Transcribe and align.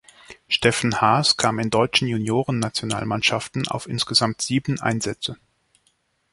Steffen 0.47 0.99
Haas 0.99 1.37
kam 1.37 1.59
in 1.59 1.69
deutschen 1.69 2.07
Junioren-Nationalmannschaften 2.07 3.67
auf 3.67 3.85
insgesamt 3.87 4.41
sieben 4.41 4.79
Einsätze. 4.79 5.37